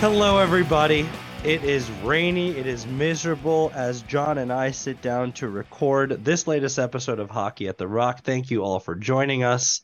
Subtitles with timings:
[0.00, 1.08] Hello, everybody.
[1.42, 2.50] It is rainy.
[2.50, 7.30] It is miserable as John and I sit down to record this latest episode of
[7.30, 8.22] Hockey at the Rock.
[8.22, 9.80] Thank you all for joining us.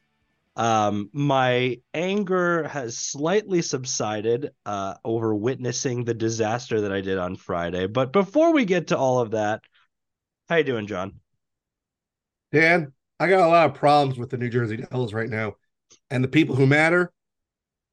[0.55, 7.37] Um, my anger has slightly subsided uh, over witnessing the disaster that I did on
[7.37, 7.87] Friday.
[7.87, 9.63] But before we get to all of that,
[10.47, 11.21] how you doing, John?
[12.53, 15.55] Dan, I got a lot of problems with the New Jersey Devils right now,
[16.11, 17.11] and the people who matter,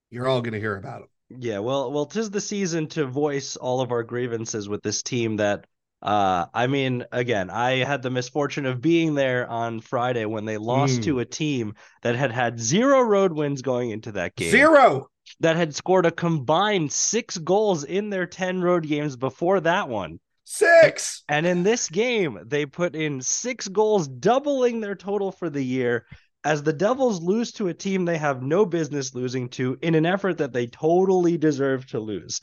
[0.09, 1.09] you're all going to hear about them.
[1.29, 5.37] Yeah, well, well, tis the season to voice all of our grievances with this team
[5.37, 5.65] that
[6.01, 10.57] uh I mean, again, I had the misfortune of being there on Friday when they
[10.57, 11.03] lost Mm.
[11.05, 14.49] to a team that had had zero road wins going into that game.
[14.49, 15.09] Zero.
[15.41, 20.19] That had scored a combined 6 goals in their 10 road games before that one.
[20.45, 21.23] Six.
[21.29, 26.05] And in this game, they put in 6 goals, doubling their total for the year
[26.43, 30.05] as the Devils lose to a team they have no business losing to in an
[30.05, 32.39] effort that they totally deserve to lose.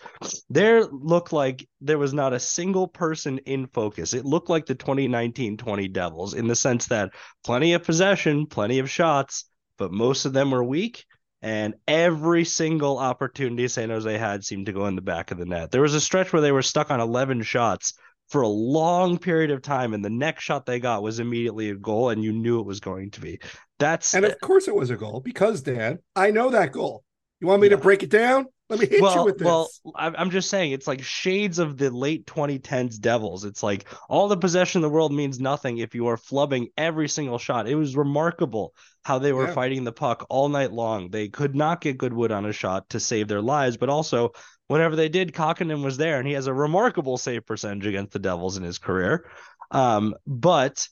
[0.51, 4.13] There looked like there was not a single person in focus.
[4.13, 7.13] It looked like the 2019-20 Devils in the sense that
[7.45, 9.45] plenty of possession, plenty of shots,
[9.79, 11.05] but most of them were weak
[11.43, 15.45] and every single opportunity San Jose had seemed to go in the back of the
[15.45, 15.71] net.
[15.71, 17.95] There was a stretch where they were stuck on 11 shots
[18.29, 21.75] for a long period of time and the next shot they got was immediately a
[21.75, 23.39] goal and you knew it was going to be.
[23.79, 27.05] That's And of course it was a goal because, Dan, I know that goal.
[27.41, 27.77] You want me Yeah.
[27.77, 28.47] to break it down?
[28.69, 29.47] Let me hit well, you with this.
[29.47, 33.45] well, I'm just saying it's like shades of the late 2010s Devils.
[33.45, 37.09] It's like all the possession in the world means nothing if you are flubbing every
[37.09, 37.69] single shot.
[37.69, 39.53] It was remarkable how they were Yeah.
[39.55, 41.11] fighting the puck all night long.
[41.11, 44.33] They could not get Goodwood on a shot to save their lives, but also
[44.69, 48.19] whenever they did, Kahkonen was there, and he has a remarkable save percentage against the
[48.19, 49.29] Devils in his career.
[49.71, 50.89] Um, but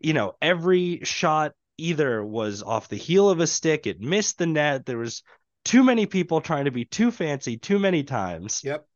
[0.00, 4.46] you know, every shot either was off the heel of a stick, it missed the
[4.46, 4.86] net.
[4.86, 5.22] There was
[5.64, 8.60] too many people trying to be too fancy too many times.
[8.62, 8.86] Yep.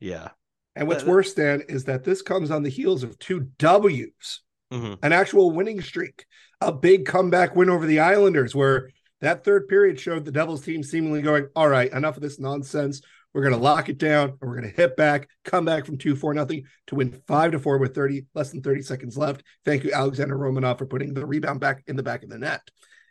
[0.00, 0.28] Yeah.
[0.76, 4.42] And what's uh, worse, Dan, is that this comes on the heels of two W's,
[4.70, 6.26] hmm an actual winning streak,
[6.60, 8.90] a big comeback win over the Islanders, where
[9.20, 13.00] that third period showed the Devils team seemingly going, all right, enough of this nonsense.
[13.34, 15.98] We're going to lock it down and we're going to hit back, come back from
[15.98, 19.42] 2 4 nothing to win 5 to 4 with 30, less than 30 seconds left.
[19.64, 22.62] Thank you, Alexander Romanov, for putting the rebound back in the back of the net.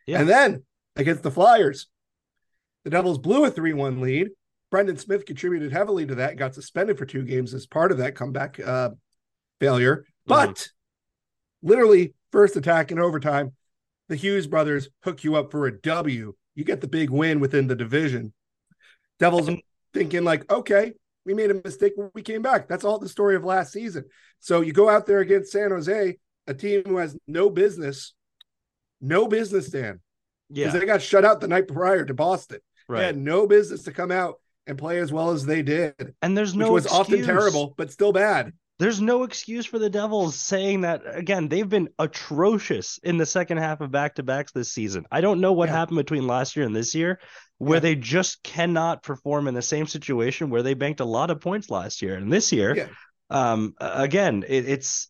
[0.06, 0.22] Yeah.
[0.22, 0.64] And then
[0.96, 1.88] against the Flyers,
[2.84, 4.30] the Devils blew a 3 1 lead.
[4.72, 8.16] Brendan Smith contributed heavily to that, got suspended for two games as part of that
[8.16, 8.90] comeback uh,
[9.60, 10.06] failure.
[10.26, 10.68] But
[11.62, 13.54] literally, first attack in overtime,
[14.10, 16.34] the Hughes brothers hook you up for a W.
[16.56, 18.34] You get the big win within the division.
[19.20, 19.50] Devils
[19.94, 20.94] thinking, like, okay,
[21.26, 22.68] we made a mistake when we came back.
[22.68, 24.06] That's all the story of last season.
[24.40, 28.14] So you go out there against San Jose, a team who has no business,
[29.02, 30.00] no business, Dan,
[30.50, 30.66] Yeah.
[30.68, 32.60] because they got shut out the night prior to Boston.
[32.88, 33.00] Right.
[33.00, 34.36] They had no business to come out
[34.66, 37.92] and play as well as they did, And there's no which was often terrible, but
[37.92, 38.54] still bad.
[38.80, 41.48] There's no excuse for the Devils saying that again.
[41.48, 45.06] They've been atrocious in the second half of back to backs this season.
[45.12, 45.76] I don't know what Yeah.
[45.78, 47.20] happened between last year and this year,
[47.58, 47.82] where Yeah.
[47.82, 51.72] they just cannot perform in the same situation where they banked a lot of points
[51.72, 52.76] last year and this year.
[52.76, 52.88] Yeah.
[53.30, 55.10] Um, again, it, it's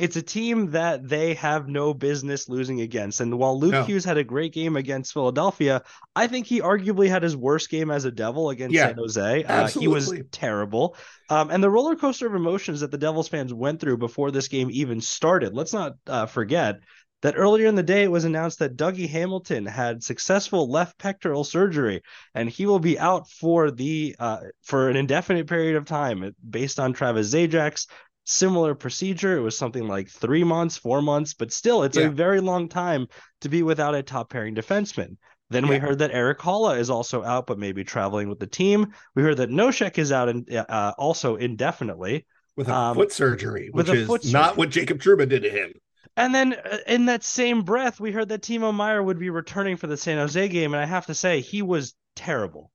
[0.00, 3.20] it's a team that they have no business losing against.
[3.20, 3.84] And while Luke No.
[3.84, 5.82] Hughes had a great game against Philadelphia,
[6.16, 9.44] I think he arguably had his worst game as a Devil against Yeah, San Jose.
[9.44, 10.96] Uh, he was terrible.
[11.28, 14.48] Um, and the roller coaster of emotions that the Devils fans went through before this
[14.48, 15.54] game even started.
[15.54, 16.76] Let's not uh, forget
[17.22, 21.44] that earlier in the day it was announced that Dougie Hamilton had successful left pectoral
[21.44, 22.02] surgery,
[22.34, 26.80] and he will be out for the uh, for an indefinite period of time based
[26.80, 27.86] on Travis Zajac's
[28.30, 29.36] similar procedure.
[29.36, 32.06] It was something like three months, four months, but still, it's Yeah.
[32.06, 33.08] a very long time
[33.40, 35.16] to be without a top pairing defenseman.
[35.50, 38.92] Then we heard that Erik Haula is also out, but maybe traveling with the team.
[39.16, 42.24] We heard that Nosek is out and uh, also indefinitely.
[42.56, 45.42] with a Um, foot surgery, with which a is foot not what Jacob Trouba did
[45.42, 45.72] to him.
[46.16, 49.76] And then uh, in that same breath, we heard that Timo Meier would be returning
[49.76, 52.70] for the San Jose game, and I have to say he was terrible,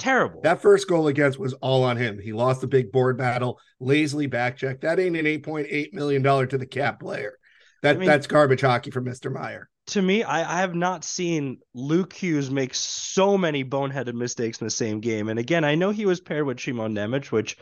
[0.00, 0.40] terrible.
[0.42, 2.18] That first goal against was all on him.
[2.18, 4.80] He lost the big board battle, lazily back check.
[4.80, 7.34] That ain't an eight point eight million dollar to the cap player.
[7.82, 9.68] That I mean- that's garbage hockey for Mister Meier.
[9.88, 14.66] to me, I, I have not seen Luke Hughes make so many boneheaded mistakes in
[14.66, 15.28] the same game.
[15.28, 17.56] And again, I know he was paired with Shimon Nemec, which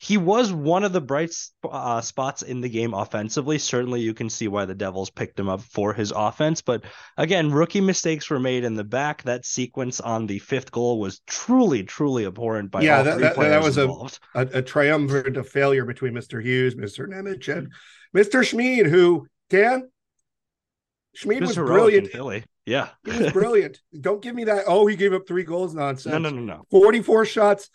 [0.00, 1.34] he was one of the bright
[1.68, 3.58] uh, spots in the game offensively.
[3.58, 6.62] Certainly, you can see why the Devils picked him up for his offense.
[6.62, 6.84] But
[7.16, 9.24] again, rookie mistakes were made in the back.
[9.24, 13.22] That sequence on the fifth goal was truly, truly abhorrent by Yeah, all that- three
[13.24, 14.20] that- that was a- involved.
[14.36, 17.72] A, a triumvirate of failure between Mister Hughes, Mister Nemec, and
[18.12, 19.88] Mister Schmid, who Dan
[21.14, 22.08] Schmid was, was, brilliant.
[22.08, 22.44] Philly.
[22.66, 22.90] Yeah.
[23.04, 23.80] He was brilliant.
[24.00, 24.64] Don't give me that.
[24.66, 26.12] Oh, he gave up three goals nonsense.
[26.12, 26.62] no, no, no, no.
[26.70, 27.70] 44 shots.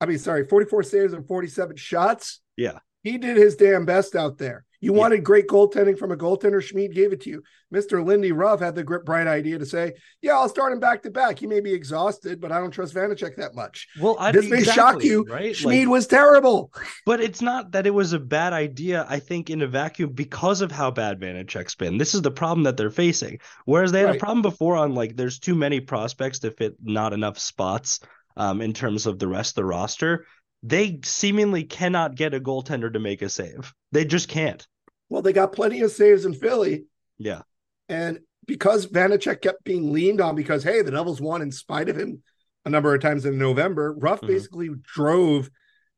[0.00, 2.40] I mean, sorry, 44 saves and 47 shots.
[2.56, 2.78] Yeah.
[3.02, 4.64] He did his damn best out there.
[4.82, 4.98] You Yeah.
[4.98, 6.62] wanted great goaltending from a goaltender.
[6.62, 7.42] Schmid gave it to you.
[7.74, 8.02] Mr.
[8.04, 9.92] Lindy Ruff had the bright idea to say,
[10.22, 11.38] Yeah, I'll start him back to back.
[11.38, 13.88] He may be exhausted, but I don't trust Vanecek that much.
[14.00, 15.24] Well, I, This may shock you.
[15.28, 15.54] right?
[15.54, 16.72] Schmid Like, was terrible.
[17.06, 19.06] but it's not that it was a bad idea.
[19.08, 21.98] I think in a vacuum because of how bad Vanecek's been.
[21.98, 23.38] This is the problem that they're facing.
[23.66, 24.16] Whereas they had Right.
[24.16, 28.00] a problem before on like there's too many prospects to fit not enough spots
[28.40, 30.24] um, in terms of the rest of the roster.
[30.62, 33.74] They seemingly cannot get a goaltender to make a save.
[33.92, 34.66] They just can't.
[35.10, 36.86] Well, they got plenty of saves in Philly.
[37.18, 37.42] Yeah.
[37.90, 41.98] And because Vanecek kept being leaned on because, hey, the Devils won in spite of
[41.98, 42.22] him
[42.64, 44.28] a number of times in November, Ruff Mhm.
[44.28, 45.50] basically drove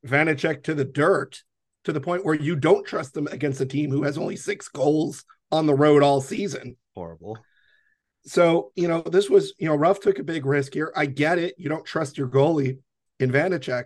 [0.05, 1.45] Vanecek to the dirt
[1.85, 4.69] to the point where you don't trust them against a team who has only six
[4.69, 6.77] goals on the road all season.
[6.97, 7.39] Horrible.
[8.25, 10.93] So, you know, this was, you know, Ruff took a big risk here.
[10.95, 11.55] I get it.
[11.59, 12.79] You don't trust your goalie
[13.19, 13.85] in Vanecek,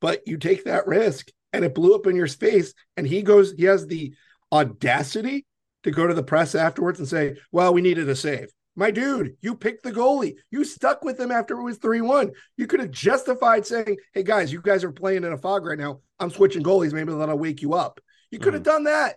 [0.00, 2.72] but you take that risk and it blew up in your face.
[2.96, 4.14] And he goes, he has the
[4.52, 5.46] audacity
[5.82, 8.48] to go to the press afterwards and say, well, we needed a save.
[8.76, 10.34] My dude, you picked the goalie.
[10.50, 12.32] You stuck with him after it was 3 1.
[12.56, 15.78] You could have justified saying, hey, guys, you guys are playing in a fog right
[15.78, 16.00] now.
[16.18, 16.92] I'm switching goalies.
[16.92, 18.00] Maybe that'll wake you up.
[18.30, 18.66] You could have mm.
[18.66, 19.16] done that.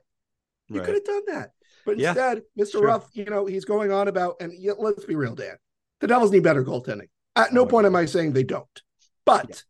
[0.69, 0.85] You Right.
[0.85, 1.51] could have done that.
[1.87, 2.71] But Yeah, instead, Mr.
[2.73, 2.85] sure.
[2.87, 5.55] Ruff, you know, he's going on about, and yeah, let's be real, Dan.
[6.01, 7.07] The Devils need better goaltending.
[7.37, 7.95] At no Oh, point am.
[7.95, 8.81] I saying they don't.
[9.25, 9.63] But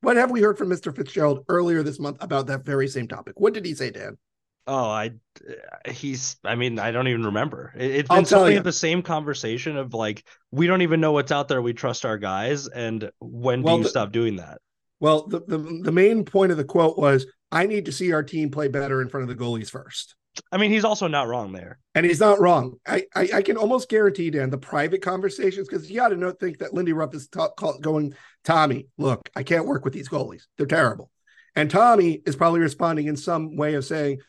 [0.00, 0.94] what have we heard from Mr.
[0.94, 3.38] Fitzgerald earlier this month about that very same topic?
[3.38, 4.18] What did he say, Dan?
[4.66, 5.12] Oh, I
[5.48, 7.72] uh, he's I mean, I don't even remember.
[7.76, 11.12] It, it's been tell something of the same conversation of like we don't even know
[11.12, 11.62] what's out there.
[11.62, 14.58] We trust our guys, and when Well, do you the- stop doing that?
[14.98, 18.22] Well, the, the, the main point of the quote was, I need to see our
[18.22, 20.14] team play better in front of the goalies first.
[20.50, 21.78] I mean, he's also not wrong there.
[21.94, 22.76] And he's not wrong.
[22.86, 26.30] I, I, I can almost guarantee, Dan, the private conversations, because you got to know,
[26.32, 28.14] think that Lindy Ruff is ta- call, going,
[28.44, 30.44] Tommy, look, I can't work with these goalies.
[30.56, 31.10] They're terrible.
[31.54, 34.20] And Tommy is probably responding in some way of saying,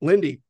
[0.00, 0.40] Lindy,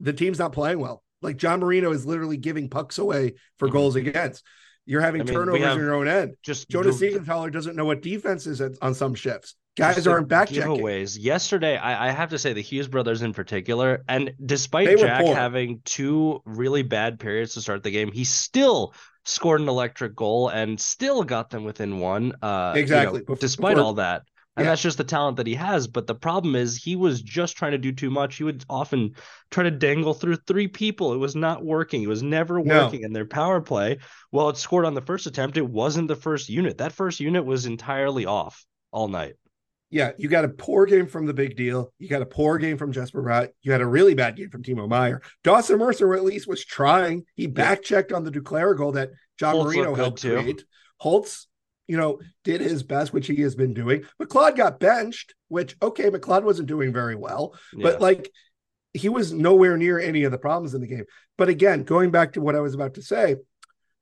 [0.00, 1.02] the team's not playing well.
[1.22, 3.72] Like John Marino is literally giving pucks away for Mhm.
[3.72, 4.44] goals against.
[4.84, 6.34] You're having I mean, turnovers in your own end.
[6.42, 9.54] Just Jonas Siegenthaler doesn't know what defense is at, on some shifts.
[9.76, 11.16] Guys aren't back giveaways.
[11.20, 15.34] Yesterday, I, I have to say the Hughes brothers in particular, and despite Jack poor.
[15.34, 18.94] having two really bad periods to start the game, he still
[19.24, 22.34] scored an electric goal and still got them within one.
[22.40, 23.22] Uh, you know, Exactly.
[23.40, 24.22] Despite before- all that.
[24.56, 24.70] And Yeah.
[24.70, 25.88] that's just the talent that he has.
[25.88, 28.36] But the problem is he was just trying to do too much.
[28.36, 29.14] He would often
[29.50, 31.12] try to dangle through three people.
[31.12, 32.02] It was not working.
[32.04, 32.84] It was never No.
[32.84, 33.04] working.
[33.04, 33.98] And their power play,
[34.30, 35.56] well, it scored on the first attempt.
[35.56, 36.78] It wasn't the first unit.
[36.78, 39.34] That first unit was entirely off all night.
[39.94, 41.92] Yeah, you got a poor game from the big deal.
[42.00, 43.50] You got a poor game from Jesper Bratt.
[43.62, 45.22] You had a really bad game from Timo Meier.
[45.44, 47.26] Dawson Mercer at least was trying.
[47.36, 50.34] He back checked on the Duclair goal that John Holtz Marino helped too.
[50.34, 50.64] create.
[50.98, 51.46] Holtz,
[51.86, 54.02] you know, did his best, which he has been doing.
[54.20, 57.84] McLeod got benched, which okay, McLeod wasn't doing very well, Yeah.
[57.84, 58.32] but like
[58.94, 61.04] he was nowhere near any of the problems in the game.
[61.38, 63.36] But again, going back to what I was about to say,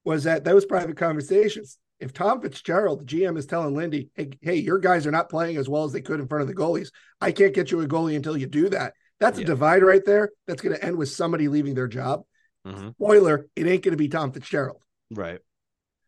[0.05, 1.77] was that those private conversations.
[2.01, 5.57] If Tom Fitzgerald, the GM, is telling Lindy, hey, hey, your guys are not playing
[5.57, 6.91] as well as they could in front of the goalies.
[7.21, 8.95] I can't get you a goalie until you do that.
[9.21, 9.47] That's a Yeah.
[9.49, 10.31] divide right there.
[10.49, 12.25] That's going to end with somebody leaving their job.
[12.67, 12.95] Mhm.
[12.95, 14.83] Spoiler, it ain't going to be Tom Fitzgerald.
[15.13, 15.41] Right.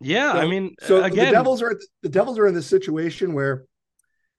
[0.01, 3.33] Yeah, So- I mean, So again, the Devils are the Devils are in this situation
[3.33, 3.65] where,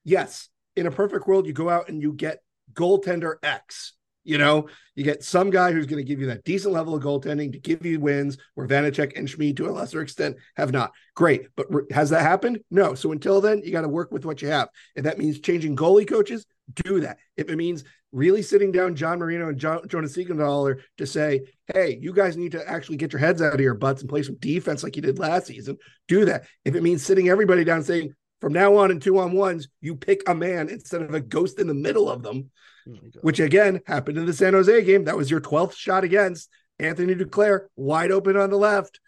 [0.04, 2.42] yes, in a perfect world, you go out and you get
[2.74, 3.94] goaltender X.
[4.26, 7.02] You know, you get some guy who's going to give you that decent level of
[7.02, 10.90] goaltending to give you wins, where Vanecek and Schmid, to a lesser extent, have not.
[11.14, 12.58] Great, but has that happened?
[12.70, 12.94] No.
[12.94, 14.68] So until then, you got to work with what you have.
[14.96, 17.18] If that means changing goalie coaches, do that.
[17.36, 21.42] If it means really sitting down John Marino and jo- Jonas Siegenthaler to say,
[21.72, 24.22] hey, you guys need to actually get your heads out of your butts and play
[24.22, 25.76] some defense like you did last season,
[26.08, 26.46] do that.
[26.64, 29.96] If it means sitting everybody down saying, from now on in two on ones, you
[29.96, 32.50] pick a man instead of a ghost in the middle of them,
[32.88, 35.04] Oh which again happened in the San Jose game.
[35.04, 39.00] That was your 12th shot against Anthony Duclair, wide open on the left.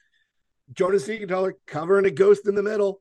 [0.72, 3.00] Jonas Siegenthaler covering a ghost in the middle.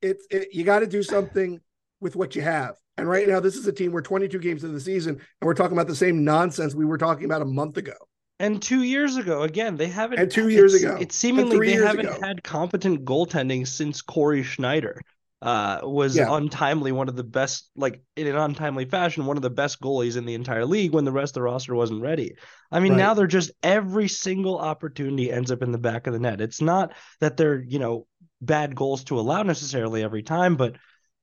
[0.00, 1.60] It's it, you got to do something
[2.00, 2.76] with what you have.
[2.96, 5.54] And right now, this is a team we're 22 games into the season, and we're
[5.54, 7.94] talking about the same nonsense we were talking about a month ago.
[8.40, 10.18] And two years ago, again, they haven't.
[10.20, 10.96] And two years ago.
[11.00, 12.18] it's seemingly they haven't ago.
[12.22, 15.00] had competent goaltending since Cory Schneider
[15.42, 16.34] uh, was Yeah.
[16.34, 20.16] untimely, one of the best, like in an untimely fashion, one of the best goalies
[20.16, 22.34] in the entire league when the rest of the roster wasn't ready.
[22.70, 22.98] I mean, Right.
[22.98, 26.40] now they're just every single opportunity ends up in the back of the net.
[26.40, 28.06] It's not that they're you know
[28.40, 30.76] bad goals to allow necessarily every time, but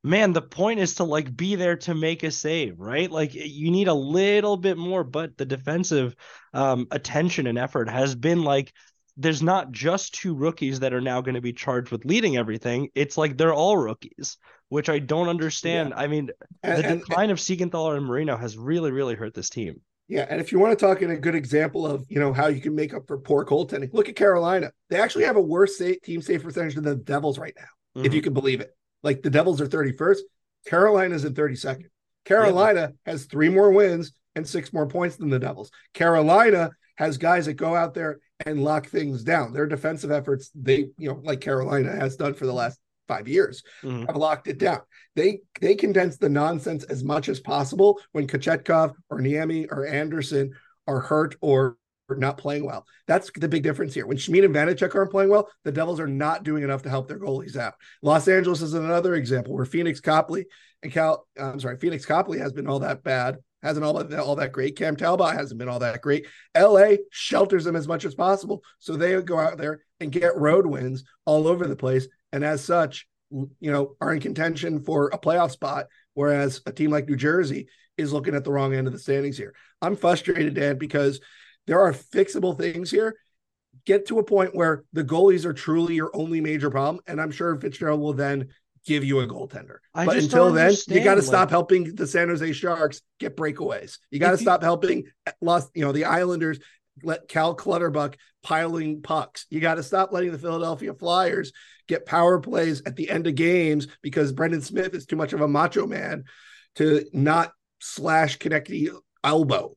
[0.06, 3.10] man, the point is to like be there to make a save, right?
[3.10, 6.16] Like you need a little bit more, but the defensive
[6.54, 8.72] um attention and effort has been like
[9.18, 12.90] there's not just two rookies that are now going to be charged with leading everything.
[12.96, 14.38] It's like they're all rookies,
[14.70, 15.90] which I don't understand.
[15.90, 16.02] Yeah.
[16.02, 16.30] I mean,
[16.64, 19.82] and, the decline and, of Siegenthaler and Marino has really, really hurt this team.
[20.08, 22.48] Yeah, and if you want to talk in a good example of you know how
[22.48, 24.72] you can make up for poor goaltending, look at Carolina.
[24.90, 27.64] They actually have a worse save, team save percentage than the Devils right now,
[27.98, 28.06] mm-hmm.
[28.06, 28.76] if you can believe it.
[29.04, 30.20] Like the Devils are 31st,
[30.68, 31.86] Carolina's in 32nd.
[32.26, 33.12] Carolina yeah.
[33.12, 35.72] has three more wins and six more points than the Devils.
[35.94, 39.54] Carolina has guys that go out there and lock things down.
[39.54, 43.64] Their defensive efforts, they, you know, like Carolina has done for the last five years,
[43.84, 44.06] mm-hmm.
[44.06, 44.82] have locked it down.
[45.16, 50.54] They they condense the nonsense as much as possible when Kochetkov or Niemi or Andersen
[50.88, 51.78] are hurt or
[52.10, 52.86] not playing well.
[53.08, 54.06] That's the big difference here.
[54.06, 57.08] When Schmid and Vanecek aren't playing well, the Devils are not doing enough to help
[57.08, 57.74] their goalies out.
[58.02, 60.46] Los Angeles is another example where Pheonix Copley
[60.84, 64.20] and Cal, uh, I'm sorry, Pheonix Copley has been all that bad hasn't all that
[64.20, 64.78] all that great.
[64.78, 66.28] Cam Talbot hasn't been all that great.
[66.56, 70.68] LA shelters them as much as possible, so they go out there and get road
[70.68, 75.18] wins all over the place, and as such, you know, are in contention for a
[75.18, 75.88] playoff spot.
[76.14, 79.38] Whereas a team like New Jersey is looking at the wrong end of the standings
[79.38, 79.54] here.
[79.82, 81.20] I'm frustrated, Dan, because
[81.68, 83.16] there are fixable things here.
[83.86, 87.32] Get to a point where the goalies are truly your only major problem, and I'm
[87.32, 88.50] sure Fitzgerald will then
[88.86, 89.78] give you a goaltender.
[89.94, 93.36] I but until then, you got to like, stop helping the San Jose Sharks get
[93.36, 93.98] breakaways.
[94.12, 95.04] You got to stop you, helping
[95.42, 96.60] lost, you know, the Islanders
[97.04, 99.46] let Cal Clutterbuck piling pucks.
[99.50, 101.52] You got to stop letting the Philadelphia Flyers
[101.88, 105.42] get power plays at the end of games because Brendan Smith is too much of
[105.42, 106.24] a macho man
[106.76, 108.90] to not slash Konecny
[109.24, 109.76] elbow.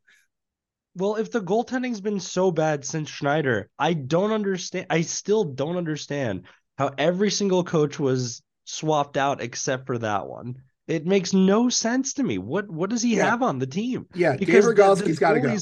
[0.98, 4.86] Well, if the goaltending's been so bad since Schneider, I don't understand.
[4.90, 6.42] I still don't understand
[6.76, 10.56] how every single coach was swapped out except for that one.
[10.88, 12.38] It makes no sense to me.
[12.38, 13.30] What what does he yeah.
[13.30, 14.06] have on the team?
[14.14, 15.56] Yeah, because Dave got to go.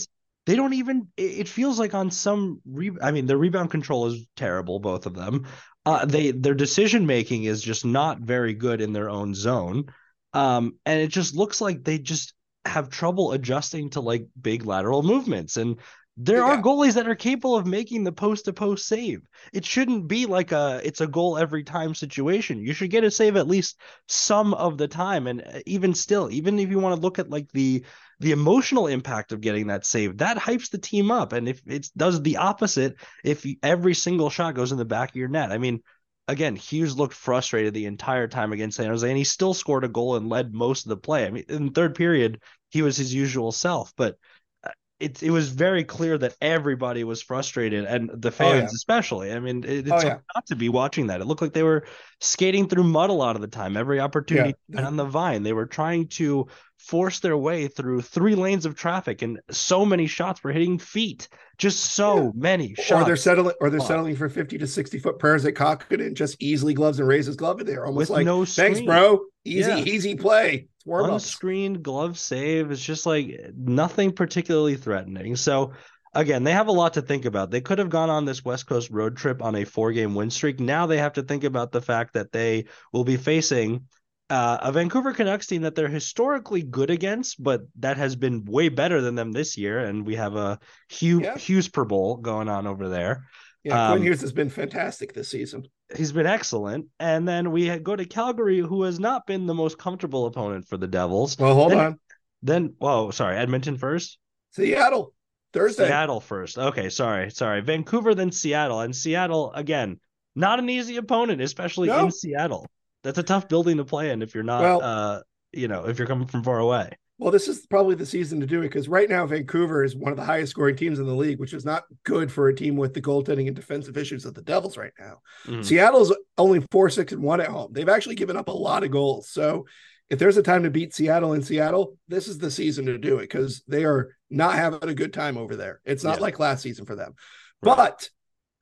[0.46, 1.08] They don't even.
[1.16, 2.62] It feels like on some.
[2.64, 4.78] Re, I mean, the rebound control is terrible.
[4.78, 5.46] Both of them.
[5.84, 9.86] Uh, they their decision making is just not very good in their own zone.
[10.32, 12.34] Um, and it just looks like they just
[12.66, 15.78] have trouble adjusting to like big lateral movements and
[16.18, 16.44] there yeah.
[16.44, 19.20] are goalies that are capable of making the post to post save.
[19.52, 22.58] It shouldn't be like a it's a goal every time situation.
[22.58, 26.30] You should get a save at least some of the time and uh, even still,
[26.30, 27.84] even if you want to look at like the
[28.20, 31.90] the emotional impact of getting that save, that hypes the team up and if it
[31.98, 35.52] does the opposite if every single shot goes in the back of your net.
[35.52, 35.82] I mean,
[36.28, 39.88] again, Hughes looked frustrated the entire time against San Jose and he still scored a
[39.88, 41.26] goal and led most of the play.
[41.26, 42.40] I mean, in third period,
[42.70, 44.16] he was his usual self, but
[44.64, 48.58] uh, it it was very clear that everybody was frustrated and the oh, fans oh,
[48.58, 48.68] yeah.
[48.74, 49.32] especially.
[49.32, 50.18] I mean, it, it's oh, yeah.
[50.34, 51.20] not to be watching that.
[51.20, 51.86] It looked like they were
[52.20, 53.76] skating through mud a lot of the time.
[53.76, 54.86] Every opportunity yeah.
[54.86, 59.22] on the vine, they were trying to force their way through three lanes of traffic,
[59.22, 61.28] and so many shots were hitting feet.
[61.58, 62.30] Just so yeah.
[62.34, 62.92] many shots.
[62.92, 66.36] Or they're settling, or they're settling for fifty to sixty foot prayers at Kahkonen just
[66.40, 69.20] easily gloves and raises glove in there, almost With like no thanks, bro.
[69.44, 75.36] Easy, easy play warm unscreened glove save is just like nothing particularly threatening.
[75.36, 75.72] So
[76.14, 77.50] again, they have a lot to think about.
[77.50, 80.30] They could have gone on this West Coast road trip on a four game win
[80.30, 80.60] streak.
[80.60, 83.86] Now they have to think about the fact that they will be facing
[84.28, 88.68] uh, a Vancouver Canucks team that they're historically good against, but that has been way
[88.68, 89.78] better than them this year.
[89.78, 91.36] And we have a Hugh yeah.
[91.36, 93.26] Hughes per bowl going on over there.
[93.62, 95.66] Yeah, Quinn um, Hughes has been fantastic this season.
[95.96, 96.86] He's been excellent.
[97.00, 100.76] And then we go to Calgary, who has not been the most comfortable opponent for
[100.76, 101.38] the Devils.
[101.38, 102.00] Well, hold then, on.
[102.42, 104.18] Then, whoa, sorry, Edmonton first.
[104.52, 105.12] Seattle
[105.52, 105.86] Thursday.
[105.86, 106.58] Seattle first.
[106.58, 107.60] Okay, sorry, sorry.
[107.60, 110.00] Vancouver, then Seattle, and Seattle again.
[110.34, 112.04] Not an easy opponent, especially no.
[112.04, 112.66] in Seattle.
[113.06, 115.20] That's a tough building to play in if you're not, well, uh,
[115.52, 116.90] you know, if you're coming from far away.
[117.18, 120.10] Well, this is probably the season to do it because right now Vancouver is one
[120.10, 122.74] of the highest scoring teams in the league, which is not good for a team
[122.74, 125.20] with the goaltending and defensive issues of the Devils right now.
[125.46, 125.64] Mm.
[125.64, 127.68] Seattle's only four, six, and one at home.
[127.70, 129.28] They've actually given up a lot of goals.
[129.28, 129.66] So
[130.10, 133.18] if there's a time to beat Seattle in Seattle, this is the season to do
[133.18, 135.80] it because they are not having a good time over there.
[135.84, 136.22] It's not yeah.
[136.22, 137.14] like last season for them.
[137.62, 137.76] Right.
[137.76, 138.10] But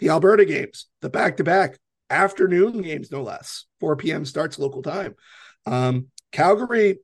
[0.01, 1.79] the Alberta games, the back to back
[2.11, 4.25] afternoon games, no less, 4 p.m.
[4.25, 5.15] starts local time.
[5.67, 6.99] Um, Calgary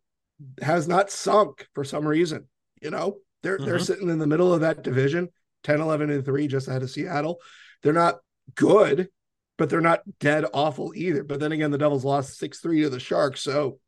[0.63, 2.49] has not sunk for some reason.
[2.81, 3.67] You know, they're mm-hmm.
[3.67, 5.29] they're sitting in the middle of that division,
[5.65, 7.41] 10, 11, and 3, just ahead of Seattle.
[7.83, 8.19] They're not
[8.55, 9.09] good,
[9.59, 11.25] but they're not dead awful either.
[11.25, 13.43] But then again, the Devils lost 6-3 to the Sharks.
[13.43, 13.79] So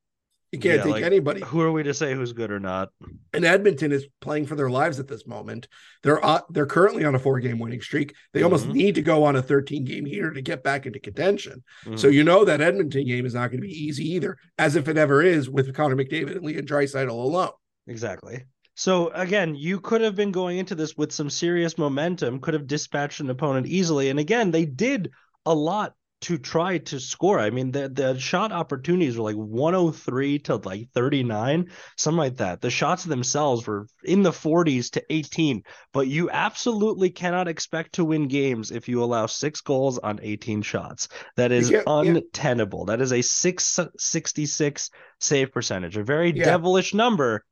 [0.52, 1.40] you can't yeah, take like, anybody.
[1.40, 2.90] Who are we to say who's good or not?
[3.32, 5.66] And Edmonton is playing for their lives at this moment.
[6.02, 8.14] They're uh, they're currently on a four game winning streak.
[8.32, 8.44] They mm-hmm.
[8.44, 11.64] almost need to go on a 13 game heater to get back into contention.
[11.86, 11.96] Mm-hmm.
[11.96, 14.88] So you know that Edmonton game is not going to be easy either, as if
[14.88, 17.52] it ever is with Connor McDavid and Leon Draisaitl alone.
[17.86, 18.44] Exactly.
[18.74, 22.66] So again, you could have been going into this with some serious momentum, could have
[22.66, 24.10] dispatched an opponent easily.
[24.10, 25.12] And again, they did
[25.46, 27.38] a lot to try to score.
[27.38, 32.60] I mean, the the shot opportunities were like 103 to like 39, something like that.
[32.60, 35.62] The shots themselves were in the 40s to 18,
[35.92, 40.62] but you absolutely cannot expect to win games if you allow six goals on 18
[40.62, 41.08] shots.
[41.36, 41.82] That is Yeah, yeah.
[41.86, 42.86] untenable.
[42.86, 46.44] That is a 666 save percentage, a very Yeah.
[46.44, 47.44] devilish number.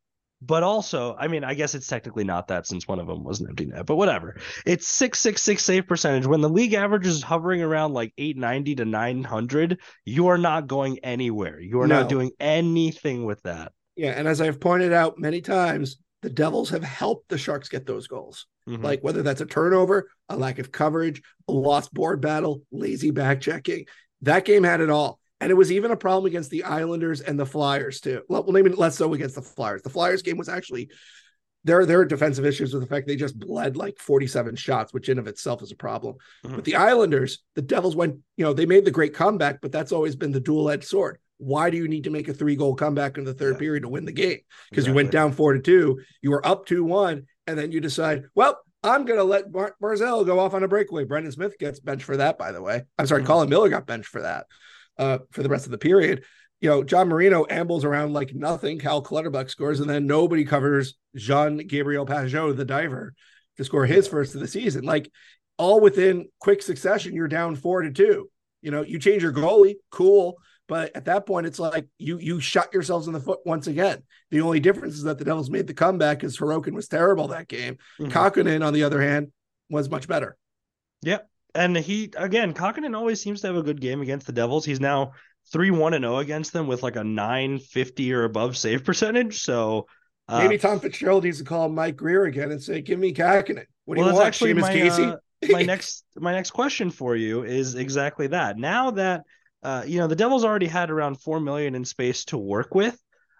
[0.43, 3.41] But also, I mean, I guess it's technically not that since one of them was
[3.41, 4.41] an empty net, but whatever.
[4.65, 6.27] It's 666 save percentage.
[6.27, 10.99] When the league average is hovering around like 890 to 900, you are not going
[11.01, 11.61] anywhere.
[11.61, 12.01] You are No.
[12.01, 13.73] not doing anything with that.
[13.97, 17.85] Yeah, and as I've pointed out many times, the Devils have helped the Sharks get
[17.87, 18.47] those goals.
[18.67, 18.83] Mhm.
[18.83, 23.43] Like whether that's a turnover, a lack of coverage, a lost board battle, lazy back
[23.43, 23.85] checking.
[24.23, 25.19] That game had it all.
[25.41, 28.23] And it was even a problem against the Islanders and the Flyers too.
[28.29, 29.83] Well, maybe less so against the Flyers.
[29.83, 30.91] The Flyers game was actually
[31.65, 31.87] there.
[31.87, 35.19] There are defensive issues with the fact they just bled like 47 shots, which in
[35.19, 36.17] of itself is a problem.
[36.45, 36.57] Mhm.
[36.57, 39.93] But the Islanders, the Devils went, you know, they made the great comeback, but that's
[39.93, 41.19] always been the dual-edged sword.
[41.39, 43.61] Why do you need to make a three-goal comeback in the third Yeah.
[43.61, 44.41] period to win the game?
[44.69, 47.81] Because you went down four to two, you were up two one, and then you
[47.81, 51.05] decide, well, I'm going to let Bar- Barzal go off on a breakaway.
[51.05, 52.83] Brendan Smith gets benched for that, by the way.
[52.99, 53.27] I'm sorry, Mhm.
[53.27, 54.47] Colin Miller got benched for that
[54.99, 56.25] uh, for the rest of the period.
[56.61, 58.79] You know, John Marino ambles around like nothing.
[58.79, 63.15] Cal Clutterbuck scores, and then nobody covers Jean Gabriel Pageau, the diver,
[63.57, 64.85] to score his first of the season.
[64.85, 65.11] Like
[65.57, 68.31] all within quick succession, you're down four to two.
[68.61, 70.39] You know, you change your goalie, cool.
[70.69, 74.03] But at that point, it's like you you shot yourselves in the foot once again.
[74.31, 77.49] The only difference is that the Devils made the comeback because Sorokin was terrible that
[77.49, 77.79] game.
[77.99, 78.11] Mhm.
[78.13, 79.33] Kahkonen, on the other hand,
[79.69, 80.37] was much better.
[81.55, 84.65] And he again, Kahkonen always seems to have a good game against the Devils.
[84.65, 85.13] He's now
[85.53, 89.43] three one and zero against them with like a nine fifty or above save percentage.
[89.43, 89.87] So
[90.29, 93.65] uh, Maybe Tom Fitzgerald needs to call Mike Grier again and say, "Give me Kahkonen."
[93.85, 95.03] What do well, you want, actually Seamus my Casey?
[95.05, 95.17] uh,
[95.49, 98.57] my next my next question for you is exactly that.
[98.57, 99.25] Now that
[99.63, 102.97] uh, you know the Devils already had around four million in space to work with,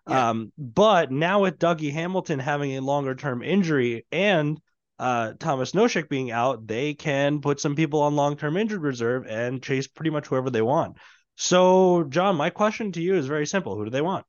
[0.09, 0.31] Yeah.
[0.31, 4.59] um, but now with Dougie Hamilton having a longer term injury and
[5.01, 9.27] uh, Thomas Nosek being out, they can put some people on long term injured reserve
[9.27, 10.99] and chase pretty much whoever they want.
[11.37, 14.27] So, John, my question to you is very simple: Who do they want?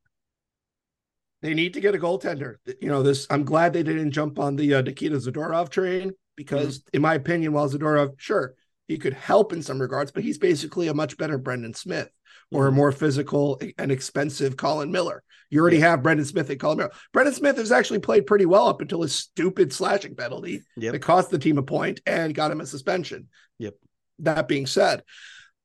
[1.41, 2.55] They need to get a goaltender.
[2.79, 3.27] You know, this.
[3.29, 6.95] I'm glad they didn't jump on the uh, Nikita Zadorov train because, Mm-hmm.
[6.97, 8.53] in my opinion, while Zadorov, sure,
[8.91, 12.09] he could help in some regards, but he's basically a much better Brendan Smith
[12.51, 12.75] or a Mhm.
[12.75, 15.23] more physical and expensive Colin Miller.
[15.49, 16.91] You already have Brendan Smith and Colin Miller.
[17.13, 20.91] Brendan Smith has actually played pretty well up until his stupid slashing penalty Yep.
[20.93, 23.29] that cost the team a point and got him a suspension.
[23.59, 23.75] Yep.
[24.19, 25.03] That being said,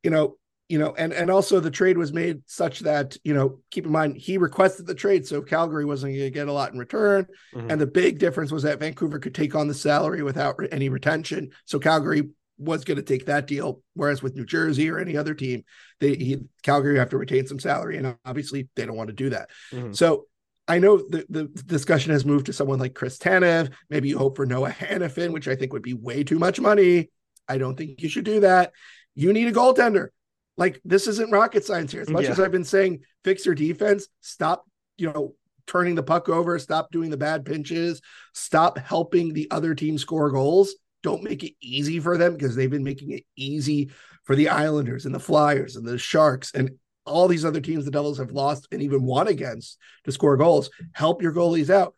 [0.05, 3.61] you know, you know, and and also the trade was made such that you know,
[3.71, 6.73] keep in mind he requested the trade, so Calgary wasn't going to get a lot
[6.73, 7.27] in return.
[7.55, 7.71] Mhm.
[7.71, 10.89] And the big difference was that Vancouver could take on the salary without re- any
[10.89, 13.83] retention, so Calgary was going to take that deal.
[13.95, 15.64] Whereas with New Jersey or any other team,
[16.01, 19.31] they he, Calgary have to retain some salary, and obviously they don't want to do
[19.31, 19.51] that.
[19.73, 19.95] Mhm.
[19.95, 20.27] So
[20.69, 23.73] I know the, the discussion has moved to someone like Chris Tanev.
[23.88, 27.11] Maybe you hope for Noah Hanifin, which I think would be way too much money.
[27.49, 28.73] I don't think you should do that.
[29.14, 30.09] You need a goaltender.
[30.57, 32.01] Like this isn't rocket science here.
[32.01, 32.31] As much Yeah.
[32.33, 34.64] as I've been saying, fix your defense, stop,
[34.97, 35.35] you know,
[35.66, 38.01] turning the puck over, stop doing the bad pinches,
[38.33, 40.75] stop helping the other team score goals.
[41.07, 43.92] Don't make it easy for them because they've been making it easy
[44.25, 46.71] for the Islanders and the Flyers and the Sharks and
[47.05, 50.69] all these other teams the Devils have lost and even won against to score goals.
[50.95, 51.95] Help your goalies out.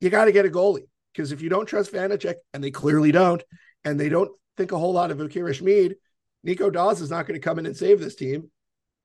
[0.00, 3.12] You got to get a goalie because if you don't trust Vanecek, and they clearly
[3.12, 3.42] don't,
[3.84, 5.96] and they don't think a whole lot of Akira Schmid,
[6.42, 8.50] Nico Daws is not going to come in and save this team.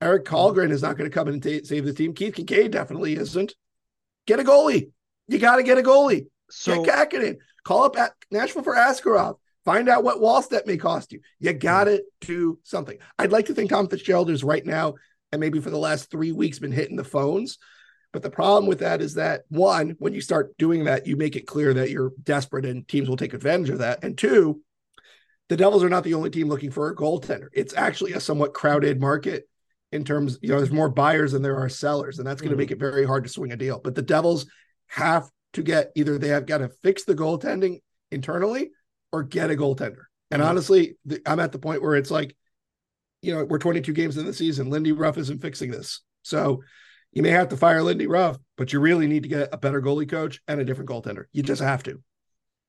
[0.00, 2.14] Eric Kallgren is not going to come in and ta- save the team.
[2.14, 3.54] Keith Kinkaid definitely isn't.
[4.26, 4.92] Get a goalie.
[5.28, 6.28] You got to get a goalie.
[6.50, 7.36] so get Kahkonen.
[7.64, 9.36] Call up at Nashville for Askarov.
[9.64, 11.20] Find out what Wallstedt may cost you.
[11.38, 12.98] You got it to do something.
[13.18, 14.94] I'd like to think Tom Fitzgerald is right now,
[15.30, 17.58] and maybe for the last three weeks, been hitting the phones.
[18.12, 21.36] But the problem with that is that one, when you start doing that, you make
[21.36, 24.04] it clear that you're desperate and teams will take advantage of that.
[24.04, 24.60] And two,
[25.48, 27.48] the Devils are not the only team looking for a goaltender.
[27.52, 29.48] It's actually a somewhat crowded market
[29.92, 32.56] in terms, you know, there's more buyers than there are sellers, and that's going to
[32.56, 32.58] Mhm.
[32.58, 33.78] make it very hard to swing a deal.
[33.78, 34.46] But the Devils
[34.88, 38.72] have to get either they have got to fix the goaltending internally
[39.12, 40.04] or get a goaltender.
[40.30, 40.46] And Mhm.
[40.46, 42.34] honestly, the, I'm at the point where it's like,
[43.20, 44.70] you know, we're 22 games in the season.
[44.70, 46.00] Lindy Ruff isn't fixing this.
[46.22, 46.62] So
[47.12, 49.80] you may have to fire Lindy Ruff, but you really need to get a better
[49.82, 51.24] goalie coach and a different goaltender.
[51.32, 52.02] You just have to.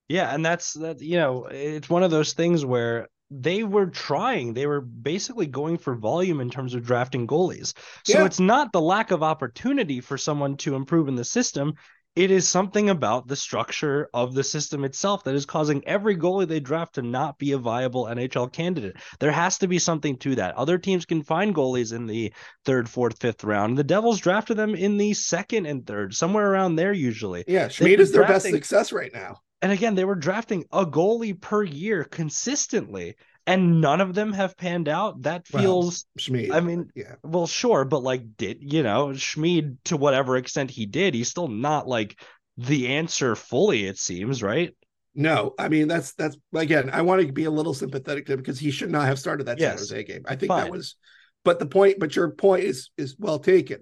[0.10, 1.00] Yeah, and that's that.
[1.02, 4.54] You know, it's one of those things where they were trying.
[4.54, 7.74] They were basically going for volume in terms of drafting goalies.
[8.06, 8.26] So Yeah.
[8.26, 11.74] it's not the lack of opportunity for someone to improve in the system.
[12.16, 16.48] It is something about the structure of the system itself that is causing every goalie
[16.48, 18.98] they draft to not be a viable NHL candidate.
[19.20, 20.56] There has to be something to that.
[20.56, 22.32] Other teams can find goalies in the
[22.66, 23.78] third, fourth, fifth round.
[23.78, 27.46] The Devils drafted them in the second and third, somewhere around there usually.
[27.48, 29.40] Yeah, Schmid is their drafting, best success right now.
[29.64, 34.58] And again, they were drafting a goalie per year consistently and none of them have
[34.58, 35.24] panned out.
[35.24, 36.06] That feels.
[36.16, 36.52] Well, Schmid.
[36.52, 37.16] I mean, yeah.
[37.24, 41.48] Well, sure, but like, did you know Schmid to whatever extent he did, he's still
[41.48, 42.20] not like
[42.58, 43.86] the answer fully.
[43.86, 44.76] It seems right.
[45.16, 46.90] No, I mean that's that's again.
[46.92, 49.46] I want to be a little sympathetic to him because he should not have started
[49.46, 49.72] that yes.
[49.72, 50.24] San Jose game.
[50.28, 50.64] I think Fine.
[50.64, 50.96] that was,
[51.44, 52.00] but the point.
[52.00, 53.80] But your point is is well taken.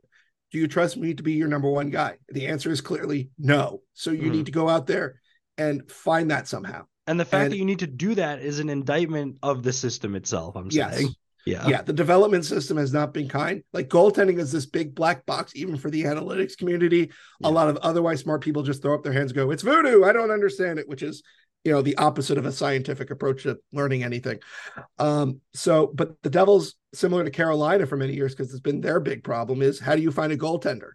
[0.52, 2.17] Do you trust me to be your number one guy?
[2.30, 3.82] The answer is clearly no.
[3.93, 4.32] So you mm-hmm.
[4.32, 5.21] need to go out there
[5.58, 6.84] and find that somehow.
[7.08, 9.74] And the fact and, that you need to do that is an indictment of the
[9.74, 10.56] system itself.
[10.56, 10.96] I'm yes.
[10.96, 11.10] saying.
[11.46, 11.68] Yeah.
[11.68, 11.82] Yeah.
[11.82, 13.64] The development system has not been kind.
[13.74, 17.12] Like goaltending is this big black box, even for the analytics community.
[17.40, 17.48] Yeah.
[17.48, 20.04] A lot of otherwise smart people just throw up their hands and go, it's voodoo.
[20.04, 21.24] I don't understand it, which is,
[21.64, 24.40] you know, the opposite of a scientific approach to learning anything.
[25.00, 29.00] Um, so, but the Devils, similar to Carolina for many years, because it's been their
[29.00, 30.92] big problem, is how do you find a goaltender?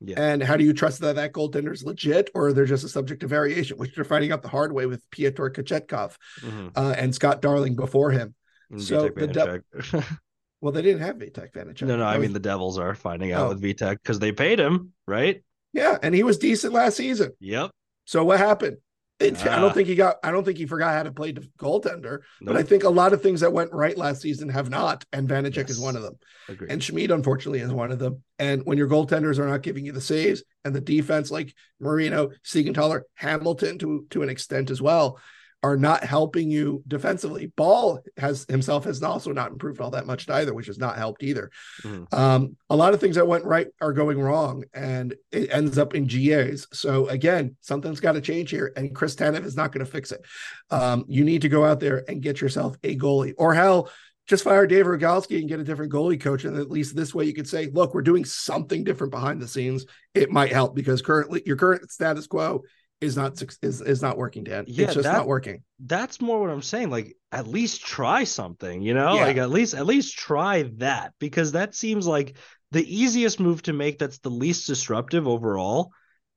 [0.00, 0.20] Yeah.
[0.20, 3.22] And how do you trust that that goaltender is legit or they're just a subject
[3.22, 6.68] of variation, which they're finding out the hard way with Pyotr Kochetkov mm-hmm.
[6.74, 8.34] uh, and Scott Darling before him.
[8.70, 10.04] And so the de-
[10.60, 11.82] well, they didn't have Vitek Vanecek.
[11.82, 13.48] No, no, I mean the Devils are finding out oh.
[13.50, 15.42] with Vitek because they paid him, right?
[15.72, 17.32] Yeah, and he was decent last season.
[17.40, 17.70] Yep.
[18.06, 18.78] So what happened?
[19.20, 19.72] It, I don't ah.
[19.72, 20.16] think he got.
[20.24, 22.20] I don't think he forgot how to play goaltender.
[22.20, 22.22] Nope.
[22.42, 25.28] But I think a lot of things that went right last season have not, and
[25.28, 25.70] Vanecek yes.
[25.70, 26.18] is one of them.
[26.48, 26.70] Agreed.
[26.70, 28.22] And Schmid, unfortunately, is one of them.
[28.38, 32.30] And when your goaltenders are not giving you the saves, and the defense, like Marino,
[32.44, 35.20] Siegenthaler, Hamilton, to to an extent as well,
[35.62, 37.52] are not helping you defensively.
[37.56, 41.22] Bahl has himself has also not improved all that much either, which has not helped
[41.22, 41.50] either.
[41.82, 42.12] Mm.
[42.14, 45.94] Um, a lot of things that went right are going wrong, and it ends up
[45.94, 46.66] in GAs.
[46.72, 50.12] So again, something's got to change here, and Chris Tanev is not going to fix
[50.12, 50.24] it.
[50.70, 53.90] Um, you need to go out there and get yourself a goalie, or hell,
[54.26, 56.44] just fire Dave Rogalski and get a different goalie coach.
[56.44, 59.48] And at least this way you could say, look, we're doing something different behind the
[59.48, 59.86] scenes.
[60.14, 62.62] It might help because currently your current status quo
[63.00, 64.64] is not is is not working, Dan.
[64.66, 65.62] Yeah, it's just that, not working.
[65.78, 66.90] That's more what I'm saying.
[66.90, 69.14] Like, at least try something, you know?
[69.14, 69.26] Yeah.
[69.26, 72.36] Like at least at least try that because that seems like
[72.72, 75.92] the easiest move to make that's the least disruptive overall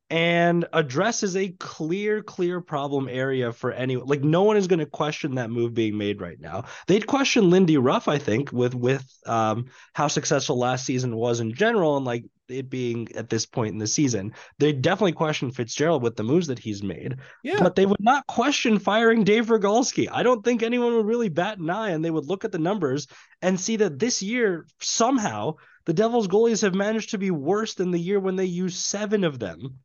[0.09, 4.85] and addresses a clear clear problem area for anyone like no one is going to
[4.85, 9.03] question that move being made right now they'd question lindy ruff i think with with
[9.25, 13.73] um how successful last season was in general and like it being at this point
[13.73, 14.33] in the season.
[14.59, 17.17] They definitely question Fitzgerald with the moves that he's made.
[17.43, 17.59] Yeah.
[17.59, 20.09] But they would not question firing Dave Rogalski.
[20.11, 22.59] I don't think anyone would really bat an eye and they would look at the
[22.59, 23.07] numbers
[23.41, 27.91] and see that this year, somehow, the Devils goalies have managed to be worse than
[27.91, 29.79] the year when they used seven of them.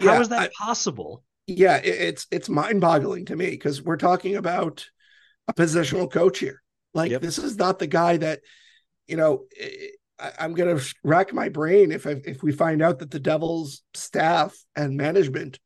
[0.00, 1.22] How yeah, is that I, possible?
[1.46, 4.86] Yeah, it's it's mind-boggling to me because we're talking about
[5.48, 6.62] a positional coach here.
[6.94, 7.20] Like yep.
[7.20, 8.40] this is not the guy that,
[9.06, 9.44] you know,
[10.22, 13.20] I, am going to rack my brain if I, if we find out that the
[13.20, 15.58] Devils staff and management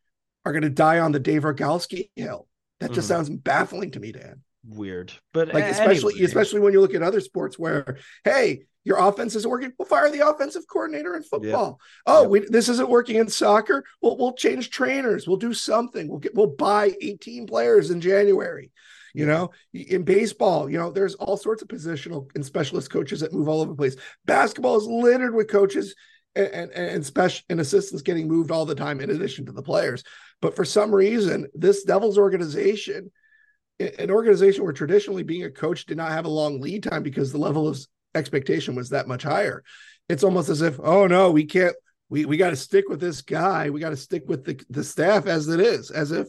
[0.44, 2.48] are going to die on the Dave Rogalski hill.
[2.80, 3.08] That just mm.
[3.08, 4.42] sounds baffling to me, Dan.
[4.68, 6.26] Weird, but like especially anyway.
[6.26, 9.72] especially when you look at other sports where hey, your offense isn't working.
[9.78, 11.78] We'll fire the offensive coordinator in football.
[12.04, 13.84] Oh, we, this isn't working in soccer.
[14.02, 15.28] We'll we'll change trainers.
[15.28, 16.08] We'll do something.
[16.08, 18.72] We'll get we'll buy 18 players in January.
[19.16, 23.32] You know, in baseball, you know, there's all sorts of positional and specialist coaches that
[23.32, 23.96] move all over the place.
[24.26, 25.94] Basketball is littered with coaches
[26.34, 29.62] and, and, and special and assistants getting moved all the time in addition to the
[29.62, 30.04] players.
[30.42, 33.10] But for some reason, this Devils organization,
[33.80, 37.32] an organization where traditionally being a coach did not have a long lead time because
[37.32, 37.78] the level of
[38.14, 39.64] expectation was that much higher.
[40.10, 41.74] It's almost as if, oh no, we can't,
[42.10, 43.70] we, we got to stick with this guy.
[43.70, 46.28] We got to stick with the, the staff as it is, as if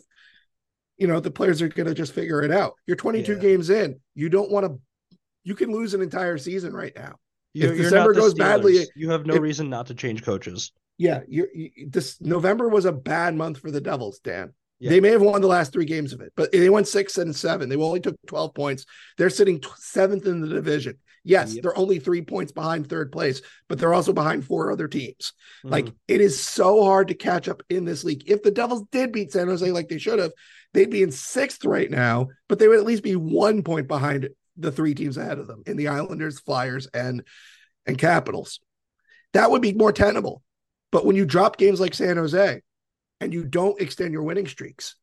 [0.98, 2.74] you know the players are going to just figure it out.
[2.86, 3.40] You're 22 yeah.
[3.40, 4.00] games in.
[4.16, 5.18] You don't want to.
[5.44, 7.16] You can lose an entire season right now.
[7.54, 8.38] You're, if December goes Steelers.
[8.38, 10.72] badly, you have no if, reason not to change coaches.
[10.98, 11.48] Yeah, you're
[11.88, 14.54] this November was a bad month for the Devils, Dan.
[14.80, 14.92] Yeah.
[14.92, 17.36] They may have won the last three games of it, but they went six and
[17.36, 17.68] seven.
[17.68, 18.86] They only took 12 points.
[19.18, 21.00] They're sitting seventh in the division.
[21.28, 21.63] Yes, yep.
[21.63, 25.34] they're only three points behind third place, but they're also behind four other teams.
[25.60, 25.70] Mm-hmm.
[25.70, 28.24] Like it is so hard to catch up in this league.
[28.28, 30.32] If the Devils did beat San Jose like they should have,
[30.74, 34.30] they'd be in sixth right now, but they would at least be one point behind
[34.56, 37.24] the three teams ahead of them in the Islanders, Flyers, and
[37.86, 38.60] and Capitals.
[39.34, 40.42] That would be more tenable.
[40.92, 42.62] But when you drop games like San Jose
[43.20, 44.96] and you don't extend your winning streaks,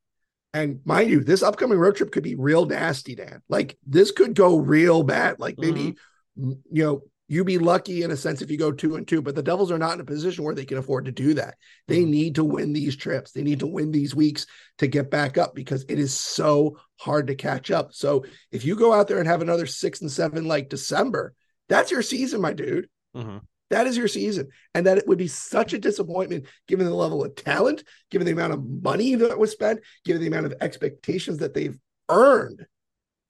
[0.54, 3.42] and mind you, this upcoming road trip could be real nasty, Dan.
[3.48, 5.40] Like this could go real bad.
[5.40, 5.98] Like maybe, mm-hmm.
[6.36, 9.34] You know, you'd be lucky in a sense if you go two and two, but
[9.34, 11.54] the Devils are not in a position where they can afford to do that.
[11.88, 12.10] They mm-hmm.
[12.10, 13.32] need to win these trips.
[13.32, 14.46] They need to win these weeks
[14.78, 17.94] to get back up because it is so hard to catch up.
[17.94, 21.34] So if you go out there and have another six and seven like December,
[21.68, 22.88] that's your season, my dude.
[23.16, 23.38] Mm-hmm.
[23.70, 24.48] That is your season.
[24.74, 28.32] And that it would be such a disappointment given the level of talent, given the
[28.32, 31.78] amount of money that was spent, given the amount of expectations that they've
[32.10, 32.66] earned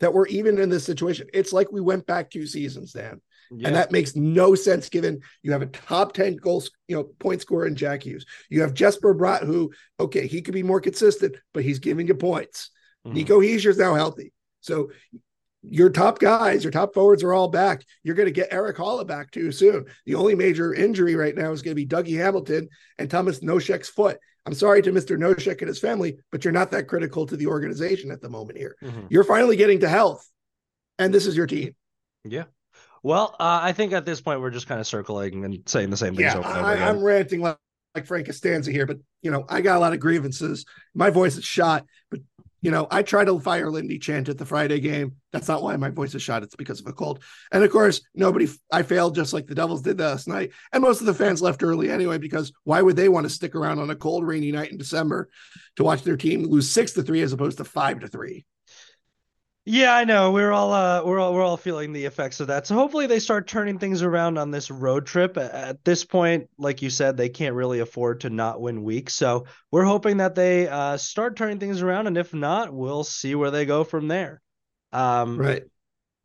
[0.01, 1.29] that we're even in this situation.
[1.33, 3.21] It's like we went back two seasons, Dan.
[3.51, 3.69] Yeah.
[3.69, 7.41] And that makes no sense given you have a top 10 goals, you know, point
[7.41, 8.25] scorer in Jack Hughes.
[8.49, 12.15] You have Jesper Bratt, who, okay, he could be more consistent, but he's giving you
[12.15, 12.71] points.
[13.07, 13.15] Mm-hmm.
[13.15, 14.33] Nico Hischier's now healthy.
[14.61, 14.91] So
[15.63, 17.85] your top guys, your top forwards are all back.
[18.03, 19.87] You're going to get Erik Haula back too soon.
[20.07, 23.89] The only major injury right now is going to be Dougie Hamilton and Thomas Nosek's
[23.89, 24.19] foot.
[24.47, 25.17] I'm sorry to Mr.
[25.17, 28.59] Nosek and his family, but you're not that critical to the organization at the moment
[28.59, 28.77] here.
[28.83, 29.07] Mm-hmm.
[29.09, 30.29] You're finally getting to health,
[30.99, 31.75] and this is your team.
[32.25, 32.45] Yeah.
[33.03, 35.97] Well, uh, I think at this point we're just kind of circling and saying the
[35.97, 37.59] same things yeah, over and over I, am ranting like,
[37.95, 40.65] like Frank Costanza here, but you know I got a lot of grievances.
[40.95, 42.21] My voice is shot, but
[42.65, 45.17] you know, I try to fire Lindy chant at the Friday game.
[45.33, 46.43] That's not why my voice is shot.
[46.43, 47.23] It's because of a cold.
[47.53, 50.53] And of course, nobody, I failed just like the Devils did last night.
[50.73, 53.55] And most of the fans left early anyway, because why would they want to stick
[53.55, 55.29] around on a cold, rainy night in December
[55.77, 58.47] to watch their team lose six to three as opposed to five to three?
[59.67, 60.31] Yeah, I know.
[60.31, 62.67] We're all uh we're all we're all feeling the effects of that.
[62.67, 65.39] So hopefully they start turning things around on this road trip.
[65.39, 69.15] At this point, like you said, they can't really afford to not win weeks.
[69.15, 73.35] So we're hoping that they uh start turning things around and if not, we'll see
[73.35, 74.43] where they go from there.
[74.93, 75.65] Um Right.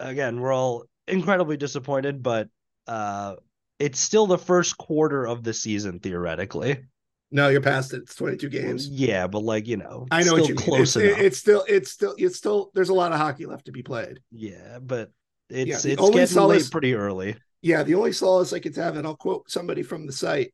[0.02, 2.49] Again, we're all incredibly disappointed, but
[2.88, 3.38] uh
[3.80, 6.84] it's still the first quarter of the season theoretically.
[7.31, 8.03] No, you're past it.
[8.03, 8.87] It's 22 games.
[8.87, 10.81] Yeah, but like you know, I know what you mean.
[10.81, 12.71] It's, it, it's, still, it's still, it's still.
[12.73, 14.19] There's a lot of hockey left to be played.
[14.31, 15.11] Yeah, but
[15.49, 17.35] it's yeah, it's getting solace, late pretty early.
[17.61, 20.53] Yeah, the only solace I could have, and I'll quote somebody from the site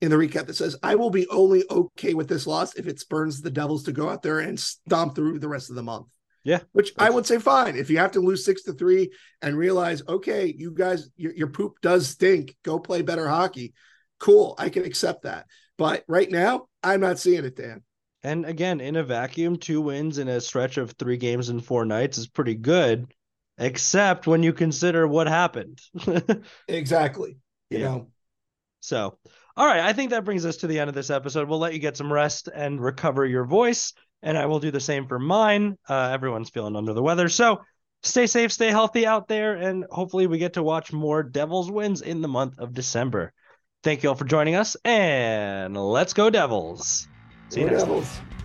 [0.00, 3.00] in the recap that says, "I will be only okay with this loss if it
[3.00, 6.06] spurns the Devils to go out there and stomp through the rest of the month."
[6.44, 7.76] Yeah, which I would say fine.
[7.76, 9.10] If you have to lose six to three
[9.42, 12.56] and realize, okay, you guys, your, your poop does stink.
[12.62, 13.74] Go play better hockey.
[14.18, 15.46] Cool, I can accept that.
[15.76, 17.82] But right now, I'm not seeing it, Dan.
[18.22, 21.84] And again, in a vacuum, two wins in a stretch of three games in four
[21.84, 23.06] nights is pretty good,
[23.58, 25.80] except when you consider what happened.
[26.68, 27.36] exactly.
[27.70, 27.84] You yeah.
[27.84, 28.08] know.
[28.80, 29.18] So,
[29.56, 31.48] all right, I think that brings us to the end of this episode.
[31.48, 34.80] We'll let you get some rest and recover your voice, and I will do the
[34.80, 35.76] same for mine.
[35.88, 37.60] Uh, everyone's feeling under the weather, so
[38.02, 42.02] stay safe, stay healthy out there, and hopefully we get to watch more Devils wins
[42.02, 43.32] in the month of December.
[43.82, 47.06] Thank you all for joining us, and let's go Devils.
[47.50, 48.16] See you next Devils.
[48.16, 48.37] time.